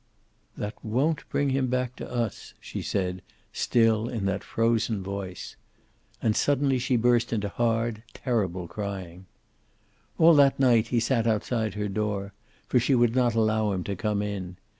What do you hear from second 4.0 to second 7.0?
in that frozen voice. And suddenly she